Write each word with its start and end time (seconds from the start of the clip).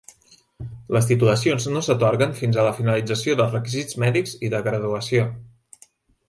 Les 0.95 1.09
titulacions 1.09 1.67
no 1.75 1.83
s'atorguen 1.87 2.33
fins 2.39 2.57
a 2.57 2.63
la 2.69 2.71
finalització 2.79 3.37
dels 3.43 3.53
requisits 3.57 4.01
mèdics 4.05 4.35
i 4.49 4.53
de 4.55 4.63
graduació. 4.71 5.29